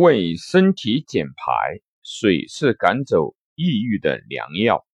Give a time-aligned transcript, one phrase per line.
[0.00, 4.86] 为身体减排，水是赶走抑郁的良药。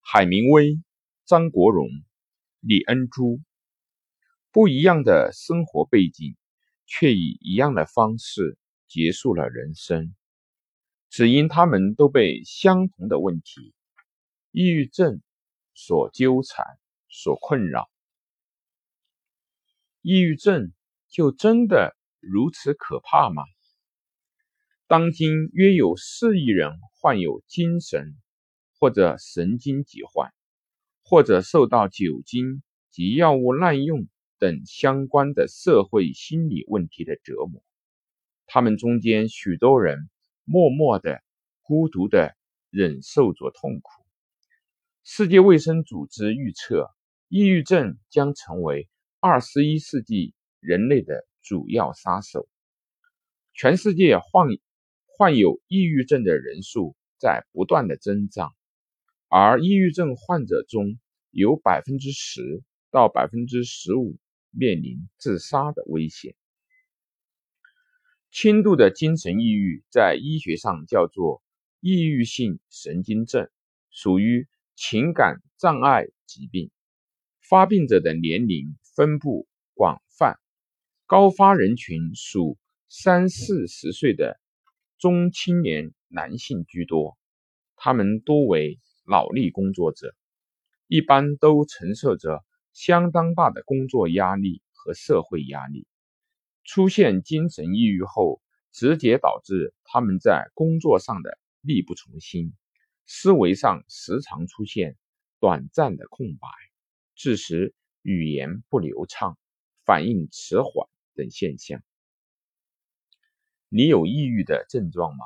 [0.00, 0.80] 海明威、
[1.24, 1.88] 张国荣、
[2.60, 3.40] 李恩珠，
[4.52, 6.36] 不一样的生活背景，
[6.86, 8.56] 却以一样的方式
[8.86, 10.14] 结束了人生，
[11.10, 13.74] 只因他们都被相同的问题——
[14.54, 15.20] 抑郁症
[15.74, 16.64] 所纠缠、
[17.08, 17.90] 所困扰。
[20.00, 20.72] 抑郁症
[21.08, 23.42] 就真的如此可怕吗？
[24.88, 28.14] 当今约有四亿人患有精神
[28.78, 30.32] 或者神经疾患，
[31.02, 32.62] 或者受到酒精
[32.92, 34.06] 及药物滥用
[34.38, 37.64] 等相关的社会心理问题的折磨。
[38.46, 40.08] 他们中间许多人
[40.44, 41.20] 默默的、
[41.62, 42.36] 孤独的
[42.70, 43.90] 忍受着痛苦。
[45.02, 46.88] 世界卫生组织预测，
[47.26, 52.46] 抑郁症将成为二十一世纪人类的主要杀手。
[53.52, 54.46] 全世界患
[55.18, 58.54] 患有抑郁症的人数在不断的增长，
[59.28, 60.98] 而抑郁症患者中
[61.30, 64.18] 有百分之十到百分之十五
[64.50, 66.34] 面临自杀的危险。
[68.30, 71.42] 轻度的精神抑郁在医学上叫做
[71.80, 73.48] 抑郁性神经症，
[73.90, 76.70] 属于情感障碍疾病。
[77.40, 80.38] 发病者的年龄分布广泛，
[81.06, 82.58] 高发人群属
[82.90, 84.38] 三四十岁的。
[84.98, 87.18] 中青年男性居多，
[87.76, 90.14] 他们多为脑力工作者，
[90.86, 95.86] 一般都承受着相当大的工作压力和社会压力。
[96.64, 98.40] 出现精神抑郁后，
[98.72, 102.54] 直接导致他们在工作上的力不从心，
[103.04, 104.96] 思维上时常出现
[105.38, 106.48] 短暂的空白，
[107.14, 109.36] 致使语言不流畅、
[109.84, 111.82] 反应迟缓等现象。
[113.68, 115.24] 你有抑郁的症状吗？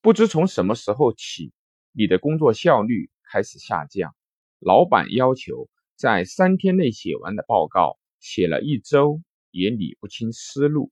[0.00, 1.52] 不知从什么时候起，
[1.92, 4.14] 你的工作效率开始下降。
[4.58, 10.90] 老板要求在三天内写完的报告，写了一周也理不清思路。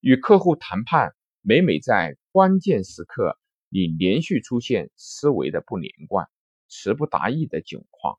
[0.00, 6.28] 与客户谈判，每每在关键时刻，你连续出现思维的不连贯、
[6.68, 8.18] 词不达意的窘况。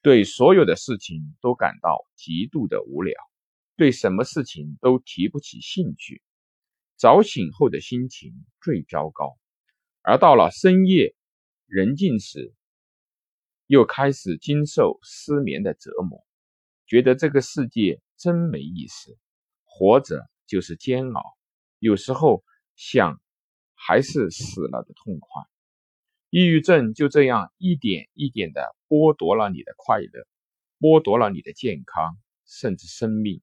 [0.00, 3.14] 对所有的事情都感到极度的无聊。
[3.76, 6.22] 对什么事情都提不起兴趣，
[6.96, 9.38] 早醒后的心情最糟糕，
[10.02, 11.14] 而到了深夜
[11.66, 12.54] 人静时，
[13.66, 16.24] 又开始经受失眠的折磨，
[16.86, 19.16] 觉得这个世界真没意思，
[19.64, 21.22] 活着就是煎熬，
[21.78, 22.44] 有时候
[22.76, 23.20] 想
[23.74, 25.42] 还是死了的痛快。
[26.28, 30.26] 抑郁症就这样一点一点的剥夺了你的快乐，
[30.78, 33.40] 剥夺了你的健康，甚至生命。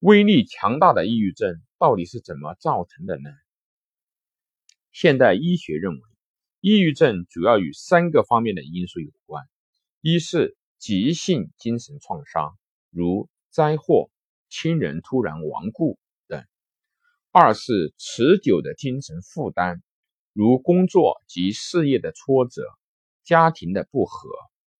[0.00, 3.30] 威力强大的抑郁症到底是怎么造成的呢？
[4.92, 6.00] 现代医学认为，
[6.60, 9.44] 抑郁症主要与三个方面的因素有关：
[10.00, 12.56] 一是急性精神创伤，
[12.88, 14.10] 如灾祸、
[14.48, 16.44] 亲人突然亡故等；
[17.30, 19.82] 二是持久的精神负担，
[20.32, 22.62] 如工作及事业的挫折、
[23.22, 24.30] 家庭的不和、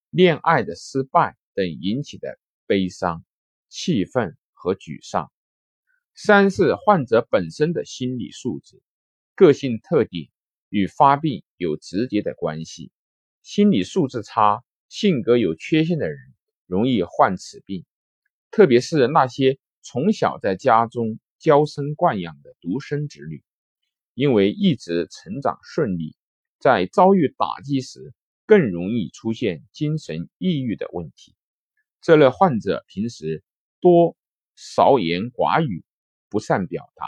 [0.09, 3.23] 恋爱的失败等引起的悲伤、
[3.69, 4.35] 气愤。
[4.61, 5.33] 和沮丧。
[6.15, 8.83] 三是患者本身的心理素质、
[9.35, 10.29] 个性特点
[10.69, 12.93] 与发病有直接的关系。
[13.43, 16.19] 心理素质差、性格有缺陷的人
[16.67, 17.87] 容易患此病，
[18.51, 23.43] 特别是那些从小在家中娇生惯养的独生子女，
[24.13, 26.15] 因为一直成长顺利，
[26.59, 28.13] 在遭遇打击时
[28.45, 31.35] 更容易出现精神抑郁的问题。
[32.03, 33.43] 这类患者平时
[33.81, 34.19] 多。
[34.63, 35.87] 少言寡语，
[36.29, 37.07] 不善表达，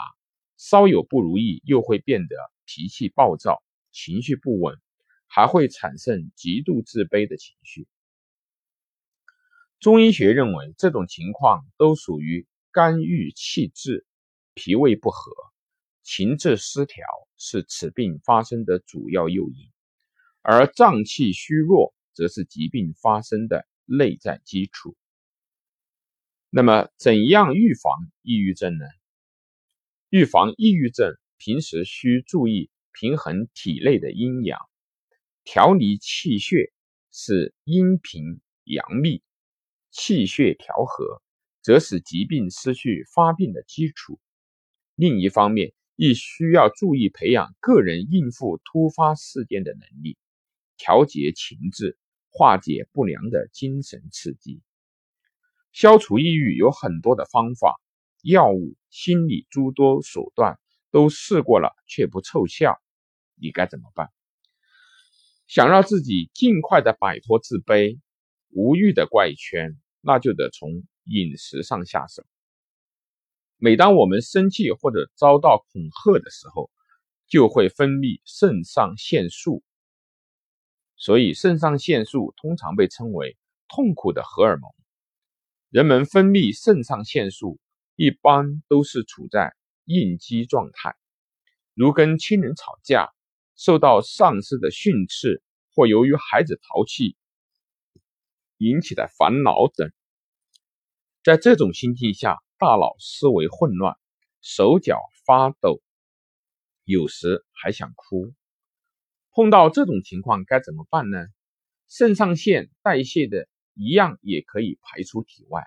[0.57, 4.75] 稍有不如意又会变得脾气暴躁，情绪不稳，
[5.27, 7.87] 还会产生极度自卑的情绪。
[9.79, 14.03] 中医学认为，这种情况都属于肝郁气滞、
[14.55, 15.31] 脾胃不和、
[16.01, 17.05] 情志失调，
[17.37, 19.69] 是此病发生的主要诱因；
[20.41, 24.97] 而脏气虚弱，则是疾病发生的内在基础。
[26.55, 27.91] 那么，怎样预防
[28.21, 28.85] 抑郁症呢？
[30.11, 34.59] 预防抑郁症，平时需注意平衡体内的阴阳，
[35.43, 36.71] 调理气血，
[37.11, 39.23] 使阴平阳秘。
[39.89, 41.23] 气血调和，
[41.63, 44.19] 则使疾病失去发病的基础。
[44.93, 50.19] 另一方面，亦需要注意培养个人应付突发事件的能力，
[50.77, 51.97] 调节情志，
[52.29, 54.61] 化解不良的精神刺激。
[55.73, 57.81] 消除抑郁有很多的方法，
[58.21, 60.59] 药物、心理诸多手段
[60.91, 62.79] 都试过了却不凑效，
[63.35, 64.09] 你该怎么办？
[65.47, 67.99] 想让自己尽快的摆脱自卑、
[68.49, 70.69] 无欲的怪圈，那就得从
[71.05, 72.23] 饮食上下手。
[73.57, 76.69] 每当我们生气或者遭到恐吓的时候，
[77.27, 79.63] 就会分泌肾上腺素。
[80.97, 83.37] 所以，肾上腺素通常被称为
[83.67, 84.71] 痛苦的荷尔蒙。
[85.73, 87.59] 人们分泌肾上腺素
[87.95, 89.55] 一般都是处在
[89.85, 90.95] 应激状态，
[91.73, 93.09] 如跟亲人吵架、
[93.55, 95.41] 受到上司的训斥，
[95.73, 97.17] 或由于孩子淘气
[98.59, 99.91] 引起的烦恼等。
[101.23, 103.95] 在这种心境下，大脑思维混乱，
[104.41, 105.81] 手脚发抖，
[106.83, 108.35] 有时还想哭。
[109.31, 111.17] 碰到这种情况该怎么办呢？
[111.89, 115.63] 肾上腺代谢的一样也可以排出体外，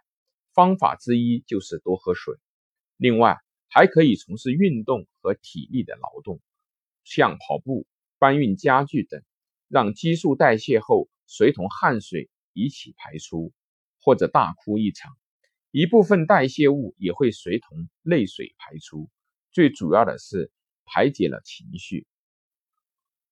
[0.52, 2.34] 方法之一就是多喝水。
[2.96, 3.36] 另外，
[3.68, 6.40] 还可以从事运动和体力的劳动，
[7.04, 7.86] 像跑步、
[8.18, 9.22] 搬运家具等，
[9.68, 13.52] 让激素代谢后随同汗水一起排出，
[14.00, 15.12] 或者大哭一场，
[15.70, 19.10] 一部分代谢物也会随同泪水排出。
[19.52, 20.50] 最主要的是
[20.84, 22.06] 排解了情绪。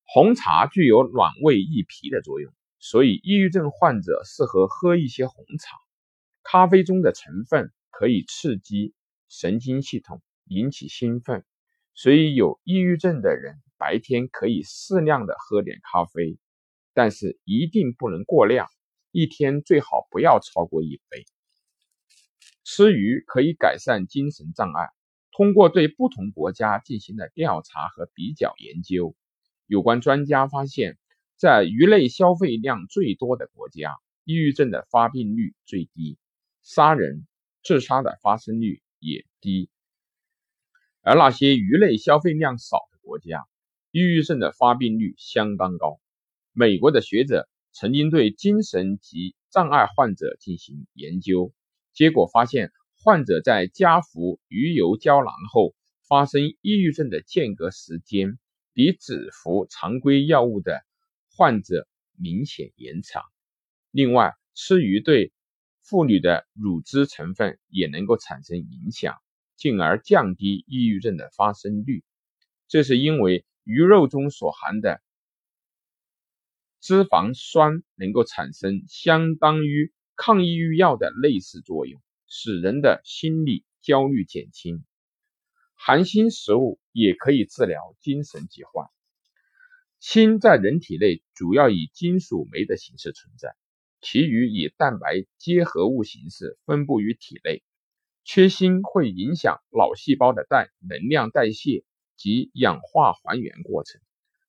[0.06, 2.52] 红茶具有暖胃益脾的作用，
[2.86, 5.74] 所以抑郁症患者适合喝一些红茶。
[6.42, 8.92] 咖啡中的成分可以刺激
[9.26, 11.46] 神经系统，引起兴奋，
[11.94, 16.38] 所以有抑郁症的人白天可以适量的喝点咖啡，
[16.92, 18.68] 但是一定不能过量，
[19.12, 21.24] 一天最好不要超过一杯。
[22.64, 24.90] 吃鱼可以改善精神障碍。
[25.32, 29.16] 通过对不同国家进行的调查和比较研究。
[29.66, 30.98] 有关专家发现，
[31.44, 33.92] 在鱼类消费量最多的国家，
[34.24, 36.16] 抑郁症的发病率最低，
[36.62, 37.26] 杀人、
[37.62, 39.68] 自杀的发生率也低；
[41.02, 43.44] 而那些鱼类消费量少的国家，
[43.90, 46.00] 抑郁症的发病率相当高。
[46.54, 51.52] 美国的学者曾经对精神及障碍患者进行研究，
[51.92, 55.74] 结果发现，患者在加服鱼油胶囊后
[56.08, 58.38] 发生抑郁症的间隔时间。
[58.72, 60.82] 比只服常规药物的
[61.36, 63.24] 患者明显延长。
[63.90, 65.32] 另外，吃鱼对
[65.82, 69.16] 妇女的乳汁成分也能够产生影响，
[69.56, 72.04] 进而降低抑郁症的发生率。
[72.68, 75.00] 这是因为鱼肉中所含的
[76.80, 84.84] 脂肪酸能够产生相当于抗抑郁药的类似作用，使人的心理焦虑减轻。
[85.74, 88.88] 含锌食物也可以治疗精神疾患。
[90.06, 93.56] 锌在人体内主要以金属酶的形式存在，
[94.02, 97.62] 其余以蛋白结合物形式分布于体内。
[98.22, 101.84] 缺锌会影响脑细胞的代能量代谢
[102.18, 103.98] 及氧化还原过程。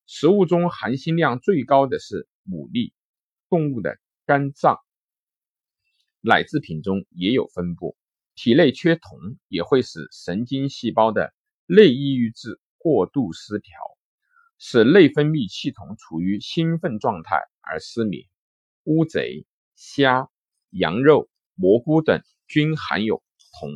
[0.06, 2.92] 食物中含锌量最高的是牡蛎，
[3.50, 4.78] 动物的肝脏、
[6.20, 7.96] 奶制品中也有分布。
[8.36, 9.18] 体内缺铜
[9.48, 11.34] 也会使神经细胞的
[11.66, 13.95] 内抑郁质过度失调，
[14.58, 18.26] 使内分泌系统处于兴奋状态而失眠。
[18.84, 20.30] 乌贼、虾、
[20.70, 23.24] 羊肉、蘑菇等均含有
[23.60, 23.70] 铜。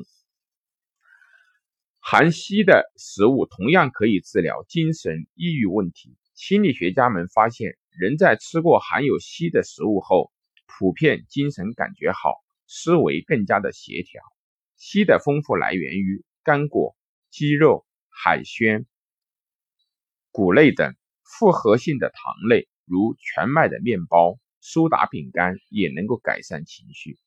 [1.99, 6.15] 含硒的食物同样可以治疗精神抑郁问题。
[6.33, 10.31] 心理学家们发现，人在吃过含有硒的食物后，
[10.65, 12.33] 普遍精神感觉好，
[12.65, 14.21] 思维更加的协调。
[14.79, 16.95] 硒的丰富来源于干果、
[17.29, 18.86] 鸡肉、海鲜、
[20.31, 27.17] 谷类等复合性的糖类，如全麦的面包、苏打饼干也能够改善情绪。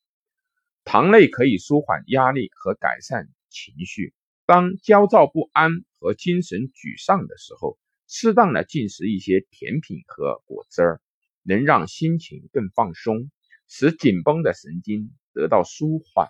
[0.83, 4.13] 糖类可以舒缓压力和改善情绪。
[4.45, 11.01] 当焦躁不安和精神沮丧的时候，适当的进食一些甜品和果汁儿，
[11.43, 13.31] 能让心情更放松，
[13.69, 16.27] 使紧绷的神经得到舒缓。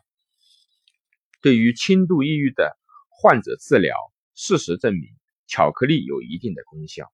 [1.41, 2.77] 对于轻度抑郁的
[3.09, 3.95] 患者治疗，
[4.35, 5.09] 事实证明，
[5.47, 7.11] 巧克力有一定的功效。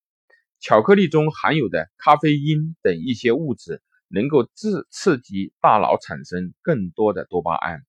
[0.60, 7.86] 巧克力中含有的咖啡因等一些物质，能够刺刺激大脑产生更多的多巴胺，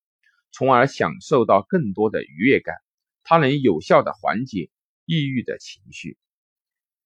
[0.52, 2.76] 从而享受到更多的愉悦感。
[3.22, 4.70] 它能有效的缓解
[5.04, 6.16] 抑郁的情绪。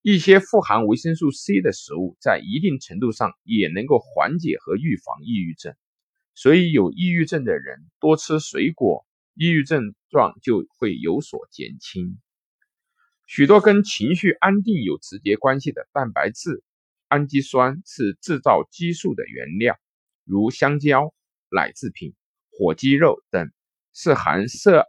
[0.02, 5.74] 一些富含维生素 C 的食物，在一定程度上也能够缓解和预防抑郁症。
[6.34, 9.06] 所以，有抑郁症的人多吃水果。
[9.36, 12.20] 抑郁症状就会有所减轻。
[13.26, 16.62] 许多跟情绪安定有直接关系的蛋白质、
[17.08, 19.78] 氨基酸是制造激素的原料，
[20.24, 21.14] 如香蕉、
[21.50, 22.14] 奶制品、
[22.50, 23.50] 火鸡肉等
[23.94, 24.86] 是含色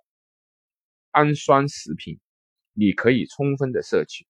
[1.11, 2.19] 氨酸食品，
[2.73, 4.27] 你可以充分的摄取，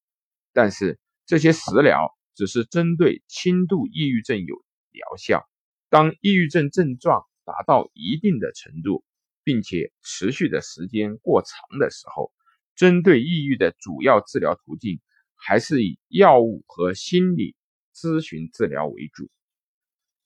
[0.54, 4.56] 但是这些食疗只是针对轻度抑郁症有
[4.92, 5.50] 疗效。
[5.90, 9.04] 当抑郁症症状达到一定的程度，
[9.44, 12.32] 并且持续的时间过长的时候，
[12.76, 15.00] 针对抑郁的主要治疗途径
[15.36, 17.56] 还是以药物和心理
[17.94, 19.30] 咨询治疗为主。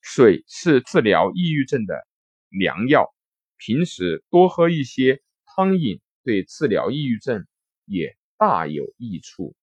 [0.01, 2.07] 水是治疗抑郁症的
[2.49, 3.13] 良药，
[3.57, 7.45] 平时多喝一些汤饮，对治疗抑郁症
[7.85, 9.55] 也大有益处。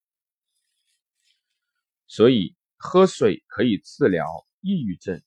[2.07, 4.25] 所以，喝水可以治疗
[4.61, 5.23] 抑郁症。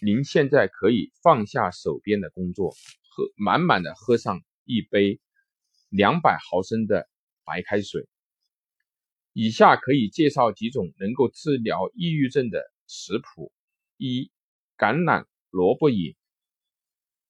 [0.00, 2.70] 您现在可以放下手边的工作，
[3.10, 5.20] 喝满满的喝上一杯
[5.94, 7.08] 两百毫升的
[7.44, 8.08] 白开水。
[9.32, 13.52] 以下可以介绍几种能够治疗抑郁症的食谱：
[13.96, 14.30] 一、
[14.76, 16.14] 橄榄萝卜饮；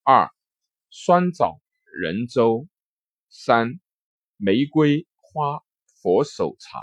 [0.03, 0.29] 二、
[0.89, 2.67] 酸枣仁粥；
[3.29, 3.79] 三、
[4.37, 5.61] 玫瑰花
[6.01, 6.79] 佛手茶；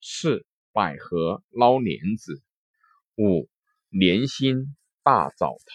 [0.00, 2.42] 四、百合捞莲子；
[3.16, 3.48] 五、
[3.90, 4.74] 莲心。
[5.10, 5.74] 大枣汤。